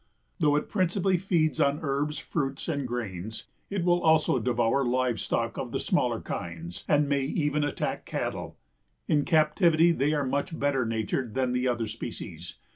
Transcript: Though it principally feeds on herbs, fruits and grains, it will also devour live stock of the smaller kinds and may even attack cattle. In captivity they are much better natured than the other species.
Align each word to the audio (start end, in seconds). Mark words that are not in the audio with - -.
Though 0.39 0.55
it 0.55 0.67
principally 0.67 1.17
feeds 1.17 1.61
on 1.61 1.81
herbs, 1.83 2.17
fruits 2.17 2.67
and 2.67 2.87
grains, 2.87 3.45
it 3.69 3.83
will 3.83 4.01
also 4.01 4.39
devour 4.39 4.83
live 4.83 5.19
stock 5.19 5.59
of 5.59 5.71
the 5.71 5.79
smaller 5.79 6.19
kinds 6.19 6.83
and 6.87 7.07
may 7.07 7.21
even 7.21 7.63
attack 7.63 8.07
cattle. 8.07 8.57
In 9.07 9.25
captivity 9.25 9.91
they 9.91 10.13
are 10.13 10.25
much 10.25 10.57
better 10.57 10.87
natured 10.87 11.35
than 11.35 11.51
the 11.51 11.67
other 11.67 11.85
species. 11.85 12.55